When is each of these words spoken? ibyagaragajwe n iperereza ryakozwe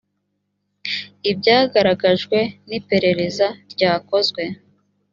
ibyagaragajwe 1.31 2.39
n 2.67 2.69
iperereza 2.79 3.47
ryakozwe 3.73 4.43